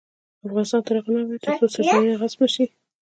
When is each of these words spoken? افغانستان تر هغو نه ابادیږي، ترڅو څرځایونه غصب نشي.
افغانستان 0.45 0.81
تر 0.87 0.95
هغو 0.97 1.11
نه 1.15 1.19
ابادیږي، 1.23 1.41
ترڅو 1.45 1.65
څرځایونه 1.73 2.19
غصب 2.21 2.39
نشي. 2.43 2.65